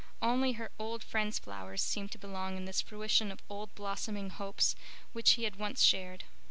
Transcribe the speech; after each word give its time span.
Only 0.19 0.53
her 0.53 0.71
old 0.79 1.03
friend's 1.03 1.37
flowers 1.37 1.83
seemed 1.83 2.11
to 2.13 2.17
belong 2.17 2.57
to 2.57 2.65
this 2.65 2.81
fruition 2.81 3.31
of 3.31 3.43
old 3.51 3.75
blossoming 3.75 4.31
hopes 4.31 4.75
which 5.13 5.33
he 5.33 5.43
had 5.43 5.57
once 5.57 5.83
shared. 5.83 6.23